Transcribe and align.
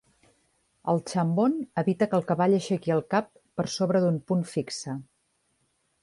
El 0.93 1.01
chambon 1.09 1.57
evita 1.81 2.07
que 2.13 2.17
el 2.19 2.25
cavall 2.31 2.55
aixequi 2.59 2.93
el 2.95 3.03
cap 3.15 3.27
per 3.61 3.65
sobre 3.75 4.01
d'un 4.05 4.17
punt 4.31 4.41
fixe. 4.55 4.97